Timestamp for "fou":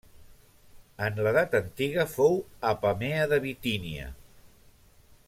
2.15-2.41